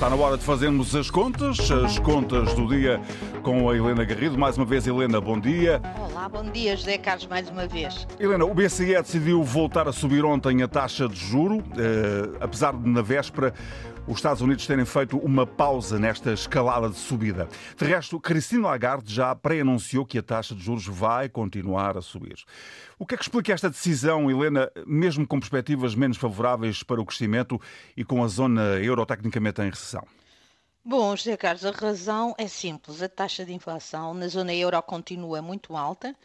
Está 0.00 0.08
na 0.08 0.16
hora 0.16 0.38
de 0.38 0.44
fazermos 0.44 0.96
as 0.96 1.10
contas, 1.10 1.70
as 1.70 1.98
contas 1.98 2.54
do 2.54 2.66
dia 2.66 2.98
com 3.42 3.68
a 3.68 3.76
Helena 3.76 4.02
Garrido. 4.02 4.38
Mais 4.38 4.56
uma 4.56 4.64
vez, 4.64 4.86
Helena, 4.86 5.20
bom 5.20 5.38
dia. 5.38 5.78
Olá, 6.00 6.26
bom 6.26 6.42
dia, 6.42 6.74
José 6.74 6.96
Carlos, 6.96 7.26
mais 7.26 7.50
uma 7.50 7.66
vez. 7.66 8.08
Helena, 8.18 8.46
o 8.46 8.54
BCE 8.54 8.94
decidiu 8.94 9.42
voltar 9.42 9.86
a 9.86 9.92
subir 9.92 10.24
ontem 10.24 10.62
a 10.62 10.68
taxa 10.68 11.06
de 11.06 11.16
juro, 11.16 11.62
eh, 11.76 12.30
apesar 12.40 12.72
de 12.72 12.88
na 12.88 13.02
véspera 13.02 13.52
os 14.06 14.16
Estados 14.16 14.42
Unidos 14.42 14.66
terem 14.66 14.84
feito 14.84 15.18
uma 15.18 15.46
pausa 15.46 15.98
nesta 15.98 16.32
escalada 16.32 16.88
de 16.88 16.96
subida. 16.96 17.48
De 17.76 17.84
resto, 17.84 18.18
Cristina 18.18 18.68
Lagarde 18.68 19.14
já 19.14 19.34
pré-anunciou 19.34 20.04
que 20.04 20.18
a 20.18 20.22
taxa 20.22 20.54
de 20.54 20.62
juros 20.62 20.86
vai 20.86 21.28
continuar 21.28 21.96
a 21.96 22.02
subir. 22.02 22.44
O 22.98 23.06
que 23.06 23.14
é 23.14 23.18
que 23.18 23.24
explica 23.24 23.52
esta 23.52 23.70
decisão, 23.70 24.30
Helena, 24.30 24.70
mesmo 24.86 25.26
com 25.26 25.38
perspectivas 25.38 25.94
menos 25.94 26.16
favoráveis 26.16 26.82
para 26.82 27.00
o 27.00 27.06
crescimento 27.06 27.60
e 27.96 28.04
com 28.04 28.24
a 28.24 28.28
zona 28.28 28.78
euro 28.80 29.04
tecnicamente 29.06 29.60
em 29.62 29.70
recessão? 29.70 30.06
Bom, 30.84 31.14
José 31.14 31.36
Carlos, 31.36 31.64
a 31.64 31.70
razão 31.70 32.34
é 32.38 32.48
simples. 32.48 33.02
A 33.02 33.08
taxa 33.08 33.44
de 33.44 33.52
inflação 33.52 34.14
na 34.14 34.28
zona 34.28 34.54
euro 34.54 34.82
continua 34.82 35.42
muito 35.42 35.76
alta 35.76 36.16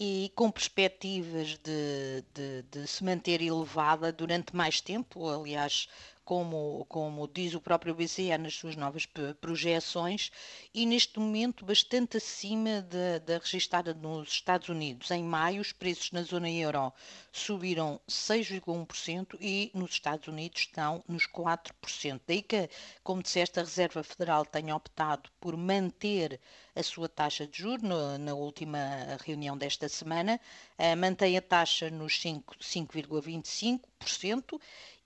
e 0.00 0.32
com 0.34 0.50
perspectivas 0.50 1.58
de, 1.58 2.24
de, 2.32 2.62
de, 2.70 2.86
se 2.86 3.02
manter 3.02 3.42
elevada 3.42 4.12
durante 4.12 4.54
mais 4.54 4.80
tempo. 4.80 5.28
Aliás, 5.28 5.88
como, 6.28 6.84
como 6.90 7.26
diz 7.26 7.54
o 7.54 7.60
próprio 7.60 7.94
BCE 7.94 8.36
nas 8.36 8.54
suas 8.54 8.76
novas 8.76 9.08
projeções, 9.40 10.30
e 10.74 10.84
neste 10.84 11.18
momento 11.18 11.64
bastante 11.64 12.18
acima 12.18 12.82
da, 12.82 13.18
da 13.18 13.38
registada 13.38 13.94
nos 13.94 14.28
Estados 14.28 14.68
Unidos. 14.68 15.10
Em 15.10 15.24
maio, 15.24 15.62
os 15.62 15.72
preços 15.72 16.12
na 16.12 16.22
zona 16.22 16.50
euro 16.50 16.92
subiram 17.32 17.98
6,1% 18.06 19.38
e 19.40 19.70
nos 19.72 19.92
Estados 19.92 20.28
Unidos 20.28 20.60
estão 20.60 21.02
nos 21.08 21.26
4%. 21.26 22.20
Daí 22.26 22.42
que, 22.42 22.68
como 23.02 23.22
disseste, 23.22 23.58
a 23.58 23.62
Reserva 23.62 24.02
Federal 24.02 24.44
tem 24.44 24.70
optado 24.70 25.30
por 25.40 25.56
manter 25.56 26.38
a 26.76 26.82
sua 26.82 27.08
taxa 27.08 27.46
de 27.46 27.56
juros 27.58 27.82
no, 27.82 28.18
na 28.18 28.34
última 28.34 28.78
reunião 29.24 29.56
desta 29.56 29.88
semana, 29.88 30.38
uh, 30.78 30.94
mantém 30.96 31.38
a 31.38 31.42
taxa 31.42 31.88
nos 31.90 32.20
5,25% 32.20 34.60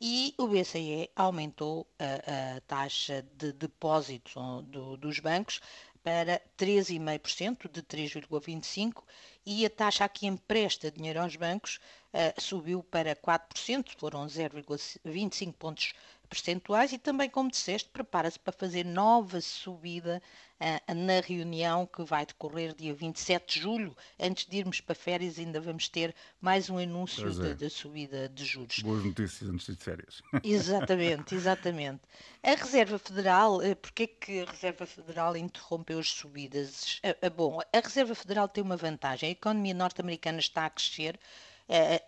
e 0.04 0.34
o 0.36 0.48
BCE 0.48 1.08
aumentou 1.14 1.86
a, 1.96 2.56
a 2.56 2.60
taxa 2.62 3.24
de 3.38 3.52
depósitos 3.52 4.34
do, 4.64 4.96
dos 4.96 5.20
bancos 5.20 5.60
para 6.02 6.42
3,5% 6.58 7.70
de 7.70 7.82
3,25% 7.84 9.04
e 9.46 9.64
a 9.64 9.70
taxa 9.70 10.08
que 10.08 10.26
empresta 10.26 10.90
dinheiro 10.90 11.20
aos 11.20 11.36
bancos 11.36 11.78
uh, 12.12 12.40
subiu 12.40 12.82
para 12.82 13.14
4%, 13.14 13.90
foram 13.96 14.26
0,25 14.26 15.52
pontos 15.52 15.92
percentuais 16.32 16.92
e 16.92 16.98
também, 16.98 17.28
como 17.28 17.50
disseste, 17.50 17.90
prepara-se 17.90 18.38
para 18.38 18.54
fazer 18.54 18.86
nova 18.86 19.38
subida 19.42 20.22
uh, 20.58 20.94
na 20.94 21.20
reunião 21.20 21.86
que 21.86 22.02
vai 22.02 22.24
decorrer 22.24 22.74
dia 22.74 22.94
27 22.94 23.54
de 23.54 23.60
julho. 23.60 23.94
Antes 24.18 24.46
de 24.46 24.56
irmos 24.56 24.80
para 24.80 24.94
férias, 24.94 25.38
ainda 25.38 25.60
vamos 25.60 25.88
ter 25.88 26.14
mais 26.40 26.70
um 26.70 26.78
anúncio 26.78 27.28
é. 27.44 27.54
da, 27.54 27.68
subida 27.68 28.30
de 28.30 28.46
juros. 28.46 28.78
Boas 28.78 29.04
notícias 29.04 29.50
antes 29.50 29.66
de 29.66 29.76
férias. 29.76 30.22
Exatamente, 30.42 31.34
exatamente. 31.34 32.00
A 32.42 32.54
Reserva 32.54 32.98
Federal, 32.98 33.58
uh, 33.58 33.76
porque 33.76 34.04
é 34.04 34.06
que 34.06 34.40
a 34.40 34.50
Reserva 34.50 34.86
Federal 34.86 35.36
interrompeu 35.36 35.98
as 35.98 36.08
subidas? 36.08 36.98
Uh, 37.04 37.30
bom, 37.30 37.60
a 37.60 37.78
Reserva 37.78 38.14
Federal 38.14 38.48
tem 38.48 38.64
uma 38.64 38.76
vantagem. 38.76 39.28
A 39.28 39.32
economia 39.32 39.74
norte-americana 39.74 40.38
está 40.38 40.64
a 40.64 40.70
crescer 40.70 41.20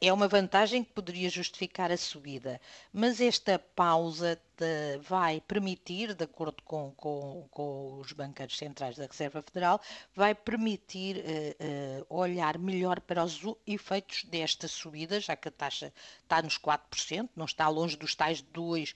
é 0.01 0.13
uma 0.13 0.29
vantagem 0.29 0.85
que 0.85 0.93
poderia 0.93 1.31
justificar 1.31 1.91
a 1.91 1.97
subida, 1.97 2.61
mas 2.93 3.19
esta 3.19 3.59
pausa 3.59 4.39
de, 4.59 4.99
vai 4.99 5.41
permitir, 5.41 6.15
de 6.15 6.25
acordo 6.25 6.63
com, 6.63 6.93
com, 6.93 7.47
com, 7.51 7.99
os 7.99 8.13
banqueiros 8.13 8.57
centrais 8.57 8.97
da 8.97 9.07
Reserva 9.07 9.43
Federal, 9.43 9.81
vai 10.15 10.35
permitir 10.35 11.17
uh, 11.17 11.21
uh, 11.21 12.07
olhar 12.09 12.59
melhor 12.59 13.01
para 13.01 13.25
os 13.25 13.41
efeitos 13.67 14.25
desta 14.25 14.69
subida, 14.69 15.19
já 15.19 15.35
que 15.35 15.49
a 15.49 15.53
taxa 15.53 15.93
está 16.23 16.43
nos 16.43 16.59
4%, 16.59 17.31
não 17.35 17.47
está 17.47 17.69
longe 17.69 17.97
dos 17.97 18.15
tais 18.15 18.43
2%, 18.43 18.95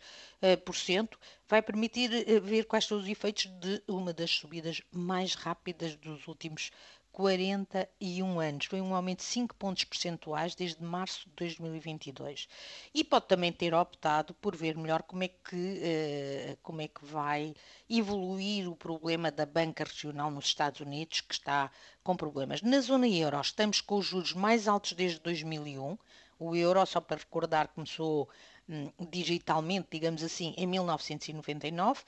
uh, 1.15 1.19
vai 1.49 1.63
permitir 1.63 2.11
ver 2.43 2.65
quais 2.65 2.85
são 2.85 2.99
os 2.99 3.09
efeitos 3.09 3.47
de 3.47 3.83
uma 3.89 4.13
das 4.13 4.31
subidas 4.31 4.83
mais 4.93 5.35
rápidas 5.35 5.97
dos 5.97 6.29
últimos 6.29 6.71
41 7.19 8.39
anos. 8.39 8.67
Foi 8.67 8.81
um 8.81 8.95
aumento 8.95 9.19
de 9.19 9.25
5 9.25 9.53
pontos 9.57 9.83
percentuais 9.83 10.55
desde 10.55 10.81
março 10.85 11.29
de 11.29 11.35
2022. 11.35 12.49
E 12.95 13.03
pode 13.03 13.27
também 13.27 13.51
ter 13.51 13.75
optado 13.75 14.33
por 14.35 14.55
ver 14.55 14.77
melhor 14.77 15.03
como 15.03 15.25
é 15.25 15.29
que, 15.29 15.57
uh, 15.57 16.59
como 16.63 16.81
é 16.81 16.87
que 16.87 17.05
vai 17.05 17.57
evoluir 17.91 18.71
o 18.71 18.77
problema 18.77 19.33
da 19.33 19.45
banca 19.45 19.83
regional 19.83 20.31
nos 20.31 20.45
Estados 20.45 20.79
Unidos, 20.79 21.21
que 21.21 21.35
está 21.35 21.73
com 22.05 22.15
problemas. 22.15 22.63
Na 22.63 22.81
zona 22.81 23.09
euro, 23.09 23.41
estamos 23.41 23.81
com 23.81 23.97
os 23.97 24.07
juros 24.07 24.33
mais 24.33 24.69
altos 24.69 24.93
desde 24.93 25.19
2001. 25.19 25.99
O 26.39 26.55
euro, 26.55 26.87
só 26.87 27.01
para 27.01 27.17
recordar, 27.17 27.67
começou 27.67 28.29
hum, 28.69 28.93
digitalmente, 29.11 29.89
digamos 29.91 30.23
assim, 30.23 30.55
em 30.57 30.69
1999 30.69 32.01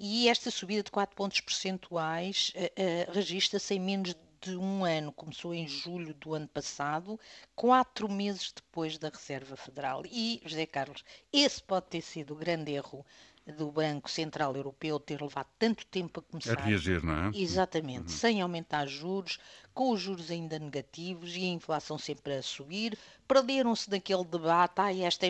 e 0.00 0.28
esta 0.28 0.50
subida 0.50 0.82
de 0.82 0.90
4 0.90 1.14
pontos 1.14 1.40
percentuais 1.40 2.52
uh, 2.56 3.10
uh, 3.10 3.12
registra-se 3.12 3.74
em 3.74 3.80
menos 3.80 4.14
de 4.14 4.23
um 4.50 4.84
ano, 4.84 5.12
começou 5.12 5.54
em 5.54 5.66
julho 5.66 6.14
do 6.14 6.34
ano 6.34 6.48
passado, 6.48 7.18
quatro 7.54 8.10
meses 8.10 8.52
depois 8.54 8.98
da 8.98 9.08
Reserva 9.08 9.56
Federal. 9.56 10.02
E, 10.06 10.40
José 10.44 10.66
Carlos, 10.66 11.04
esse 11.32 11.62
pode 11.62 11.86
ter 11.86 12.00
sido 12.00 12.32
o 12.32 12.36
grande 12.36 12.72
erro 12.72 13.04
do 13.46 13.70
Banco 13.70 14.10
Central 14.10 14.56
Europeu 14.56 14.98
ter 14.98 15.20
levado 15.20 15.48
tanto 15.58 15.84
tempo 15.86 16.20
a 16.20 16.22
começar. 16.22 16.58
A 16.58 16.62
reagir, 16.62 17.04
não 17.04 17.28
é? 17.28 17.30
Exatamente, 17.34 18.04
uhum. 18.04 18.08
sem 18.08 18.40
aumentar 18.40 18.86
juros, 18.86 19.38
com 19.74 19.90
os 19.90 20.00
juros 20.00 20.30
ainda 20.30 20.58
negativos 20.58 21.36
e 21.36 21.44
a 21.44 21.48
inflação 21.48 21.98
sempre 21.98 22.34
a 22.34 22.42
subir. 22.42 22.98
Perderam-se 23.28 23.88
daquele 23.90 24.24
debate, 24.24 24.80
ah, 24.80 24.94
esta 24.94 25.26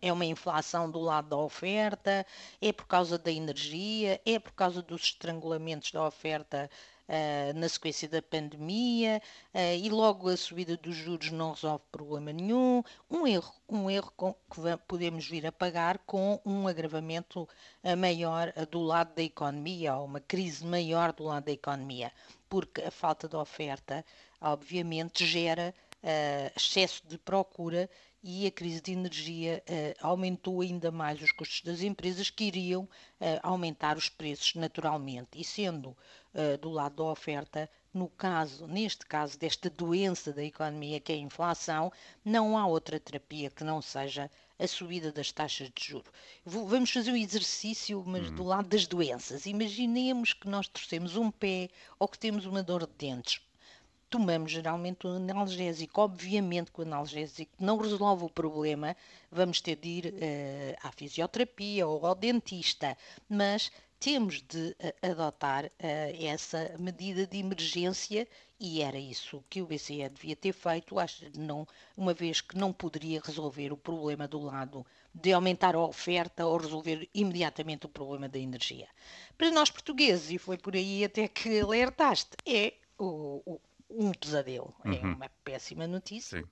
é 0.00 0.12
uma 0.12 0.24
inflação 0.24 0.90
do 0.90 0.98
lado 0.98 1.28
da 1.28 1.36
oferta, 1.36 2.24
é 2.60 2.72
por 2.72 2.86
causa 2.86 3.18
da 3.18 3.30
energia, 3.30 4.20
é 4.24 4.38
por 4.38 4.52
causa 4.52 4.80
dos 4.80 5.02
estrangulamentos 5.02 5.92
da 5.92 6.06
oferta 6.06 6.70
uh, 7.08 7.58
na 7.58 7.68
sequência 7.68 8.08
da 8.08 8.20
pandemia 8.20 9.22
uh, 9.54 9.76
e 9.76 9.88
logo 9.88 10.28
a 10.28 10.36
subida 10.36 10.76
dos 10.76 10.94
juros 10.94 11.30
não 11.30 11.52
resolve 11.52 11.82
problema 11.90 12.32
nenhum. 12.32 12.82
Um 13.10 13.26
erro, 13.26 13.52
um 13.68 13.90
erro 13.90 14.12
com, 14.16 14.32
que 14.32 14.60
podemos 14.86 15.26
vir 15.26 15.46
a 15.46 15.52
pagar 15.52 15.98
com 15.98 16.40
um 16.44 16.68
agravamento 16.68 17.48
uh, 17.82 17.96
maior 17.96 18.52
do 18.70 18.80
lado 18.80 19.14
da 19.14 19.22
economia, 19.22 19.96
ou 19.96 20.04
uma 20.04 20.20
crise 20.20 20.64
maior 20.64 21.12
do 21.12 21.24
lado 21.24 21.44
da 21.44 21.52
economia, 21.52 22.12
porque 22.48 22.82
a 22.82 22.90
falta 22.90 23.26
de 23.28 23.36
oferta, 23.36 24.04
obviamente, 24.40 25.26
gera 25.26 25.74
excesso 26.54 27.02
de 27.08 27.18
procura 27.18 27.90
e 28.30 28.46
a 28.46 28.50
crise 28.50 28.82
de 28.82 28.92
energia 28.92 29.62
uh, 29.66 30.06
aumentou 30.06 30.60
ainda 30.60 30.90
mais 30.90 31.22
os 31.22 31.32
custos 31.32 31.62
das 31.62 31.80
empresas 31.80 32.28
que 32.28 32.44
iriam 32.44 32.82
uh, 32.82 33.40
aumentar 33.42 33.96
os 33.96 34.10
preços 34.10 34.54
naturalmente. 34.54 35.30
E 35.34 35.42
sendo 35.42 35.96
uh, 36.34 36.58
do 36.60 36.68
lado 36.68 36.96
da 36.96 37.04
oferta, 37.04 37.70
no 37.94 38.06
caso, 38.06 38.66
neste 38.66 39.06
caso 39.06 39.38
desta 39.38 39.70
doença 39.70 40.30
da 40.30 40.44
economia 40.44 41.00
que 41.00 41.10
é 41.10 41.14
a 41.14 41.18
inflação, 41.18 41.90
não 42.22 42.58
há 42.58 42.66
outra 42.66 43.00
terapia 43.00 43.48
que 43.48 43.64
não 43.64 43.80
seja 43.80 44.30
a 44.58 44.66
subida 44.66 45.10
das 45.10 45.32
taxas 45.32 45.70
de 45.74 45.86
juro. 45.86 46.12
Vamos 46.44 46.90
fazer 46.90 47.10
um 47.12 47.16
exercício, 47.16 48.04
mas 48.06 48.30
do 48.30 48.42
uhum. 48.42 48.48
lado 48.48 48.68
das 48.68 48.86
doenças. 48.86 49.46
Imaginemos 49.46 50.34
que 50.34 50.50
nós 50.50 50.68
torcemos 50.68 51.16
um 51.16 51.30
pé 51.30 51.70
ou 51.98 52.06
que 52.06 52.18
temos 52.18 52.44
uma 52.44 52.62
dor 52.62 52.86
de 52.86 52.92
dentes 52.98 53.40
tomamos 54.08 54.50
geralmente 54.50 55.06
um 55.06 55.16
analgésico. 55.16 56.00
Obviamente 56.00 56.70
que 56.72 56.80
o 56.80 56.82
analgésico 56.82 57.52
não 57.58 57.76
resolve 57.76 58.24
o 58.24 58.30
problema, 58.30 58.96
vamos 59.30 59.60
ter 59.60 59.76
de 59.76 59.88
ir 59.88 60.06
uh, 60.06 60.86
à 60.86 60.92
fisioterapia 60.92 61.86
ou 61.86 62.06
ao 62.06 62.14
dentista, 62.14 62.96
mas 63.28 63.70
temos 64.00 64.42
de 64.42 64.76
uh, 64.80 65.10
adotar 65.10 65.66
uh, 65.66 65.70
essa 66.24 66.74
medida 66.78 67.26
de 67.26 67.38
emergência 67.38 68.26
e 68.60 68.82
era 68.82 68.98
isso 68.98 69.44
que 69.48 69.62
o 69.62 69.66
BCE 69.66 70.08
devia 70.08 70.34
ter 70.34 70.52
feito, 70.52 70.98
acho, 70.98 71.24
não, 71.38 71.66
uma 71.96 72.12
vez 72.12 72.40
que 72.40 72.58
não 72.58 72.72
poderia 72.72 73.20
resolver 73.24 73.72
o 73.72 73.76
problema 73.76 74.26
do 74.26 74.40
lado 74.40 74.84
de 75.14 75.32
aumentar 75.32 75.76
a 75.76 75.80
oferta 75.80 76.44
ou 76.44 76.56
resolver 76.56 77.08
imediatamente 77.14 77.86
o 77.86 77.88
problema 77.88 78.28
da 78.28 78.38
energia. 78.38 78.88
Para 79.36 79.52
nós 79.52 79.70
portugueses, 79.70 80.32
e 80.32 80.38
foi 80.38 80.58
por 80.58 80.74
aí 80.74 81.04
até 81.04 81.28
que 81.28 81.60
alertaste, 81.60 82.36
é 82.44 82.74
o, 82.98 83.42
o, 83.46 83.60
um 83.90 84.12
pesadelo. 84.12 84.74
É 84.84 84.88
uhum. 84.88 84.96
É 84.96 85.14
uma 85.14 85.30
péssima 85.44 85.86
notícia. 85.86 86.40
Sim. 86.40 86.46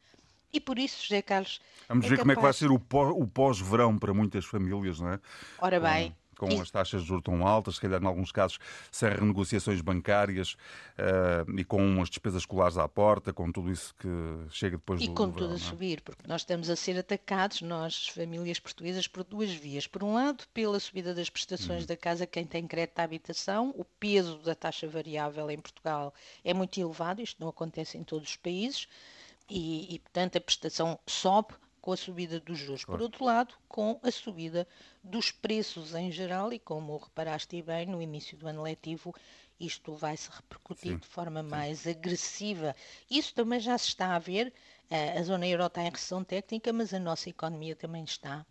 E 0.53 0.61
por 0.61 0.79
isso, 0.79 1.03
José 1.03 1.21
Carlos. 1.21 1.61
Vamos 1.89 2.07
é 2.07 2.09
ver 2.09 2.17
capaz... 2.17 2.23
como 2.23 2.33
é 2.33 2.37
que 2.37 2.43
vai 2.43 2.53
ser 2.53 2.71
o 2.71 3.27
pós-verão 3.27 3.99
para 3.99 4.15
muitas 4.15 4.45
famílias, 4.45 5.01
não 5.01 5.11
é? 5.11 5.21
Ora 5.59 5.81
bem, 5.81 6.17
com 6.37 6.51
e... 6.51 6.61
as 6.61 6.71
taxas 6.71 7.03
de 7.03 7.09
juros 7.09 7.25
tão 7.25 7.47
altas, 7.47 7.77
se 7.77 7.81
calhar 7.81 8.03
em 8.03 8.07
alguns 8.07 8.31
casos 8.33 8.59
sem 8.91 9.09
renegociações 9.11 9.81
bancárias 9.81 10.57
uh, 10.99 11.59
e 11.59 11.65
com 11.65 11.85
umas 11.85 12.09
despesas 12.09 12.43
escolares 12.43 12.79
à 12.79 12.89
porta, 12.89 13.33
com 13.33 13.51
tudo 13.51 13.71
isso 13.71 13.95
que 13.99 14.09
chega 14.51 14.77
depois 14.77 15.01
e 15.01 15.07
do 15.07 15.13
E 15.13 15.15
com 15.15 15.29
do 15.29 15.39
tudo 15.39 15.53
a 15.53 15.57
é? 15.57 15.59
subir, 15.59 16.01
porque 16.03 16.27
nós 16.27 16.43
estamos 16.43 16.71
a 16.71 16.77
ser 16.77 16.99
atacados, 16.99 17.63
nós, 17.63 18.09
famílias 18.09 18.61
portuguesas, 18.61 19.07
por 19.07 19.25
duas 19.25 19.51
vias. 19.51 19.87
Por 19.87 20.03
um 20.03 20.15
lado, 20.15 20.45
pela 20.53 20.79
subida 20.79 21.15
das 21.15 21.31
prestações 21.31 21.83
uhum. 21.83 21.87
da 21.87 21.97
casa, 21.97 22.27
quem 22.27 22.45
tem 22.45 22.67
crédito 22.67 22.99
à 22.99 23.03
habitação, 23.03 23.75
o 23.77 23.85
peso 23.85 24.39
da 24.39 24.55
taxa 24.55 24.87
variável 24.87 25.51
em 25.51 25.59
Portugal 25.59 26.13
é 26.45 26.53
muito 26.53 26.81
elevado, 26.81 27.21
isto 27.21 27.41
não 27.41 27.49
acontece 27.49 27.97
em 27.99 28.05
todos 28.05 28.31
os 28.31 28.37
países, 28.37 28.89
e, 29.49 29.95
e 29.95 29.99
portanto 30.01 30.37
a 30.37 30.41
prestação 30.41 30.99
sobe 31.07 31.55
com 31.87 31.93
a 31.93 31.97
subida 31.97 32.41
dos 32.41 32.59
juros. 32.59 32.85
Claro. 32.85 32.99
Por 32.99 33.05
outro 33.05 33.25
lado, 33.25 33.55
com 33.69 34.01
a 34.03 34.11
subida 34.11 34.67
dos 35.05 35.31
preços 35.31 35.95
em 35.95 36.11
geral, 36.11 36.53
e 36.53 36.59
como 36.59 36.97
reparaste 36.97 37.63
bem, 37.63 37.87
no 37.87 38.03
início 38.03 38.37
do 38.37 38.49
ano 38.49 38.65
letivo, 38.65 39.15
isto 39.61 39.95
vai 39.95 40.17
se 40.17 40.29
repercutir 40.29 40.95
Sim. 40.95 40.99
de 40.99 41.07
forma 41.07 41.45
mais 41.45 41.87
agressiva. 41.87 42.75
Isso 43.09 43.33
também 43.33 43.61
já 43.61 43.79
se 43.79 43.87
está 43.87 44.17
a 44.17 44.19
ver. 44.19 44.53
A 45.17 45.23
zona 45.23 45.47
euro 45.47 45.65
está 45.65 45.81
em 45.81 45.91
recessão 45.91 46.25
técnica, 46.25 46.73
mas 46.73 46.93
a 46.93 46.99
nossa 46.99 47.31
economia 47.31 47.77
também 47.77 48.03
está 48.03 48.45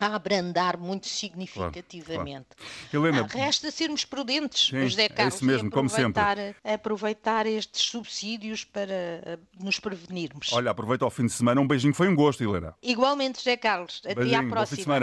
a 0.00 0.14
abrandar 0.14 0.78
muito 0.78 1.06
significativamente. 1.06 2.48
Claro, 2.56 2.66
claro. 2.90 3.06
Helena, 3.06 3.28
ah, 3.28 3.36
resta 3.36 3.70
sermos 3.70 4.04
prudentes, 4.04 4.68
sim, 4.68 4.82
José 4.88 5.08
Carlos, 5.08 5.34
é 5.34 5.36
isso 5.36 5.44
mesmo, 5.44 5.70
como 5.70 5.88
sempre. 5.88 6.22
aproveitar 6.64 7.46
estes 7.46 7.82
subsídios 7.82 8.64
para 8.64 9.38
uh, 9.38 9.64
nos 9.64 9.78
prevenirmos. 9.78 10.52
Olha, 10.52 10.70
aproveita 10.70 11.06
o 11.06 11.10
fim 11.10 11.26
de 11.26 11.32
semana, 11.32 11.60
um 11.60 11.66
beijinho, 11.66 11.94
foi 11.94 12.08
um 12.08 12.14
gosto, 12.14 12.42
Helena. 12.42 12.74
Igualmente, 12.82 13.38
José 13.38 13.56
Carlos, 13.56 14.00
até 14.04 14.14
beijinho, 14.14 14.46
à 14.46 14.48
próxima. 14.48 15.00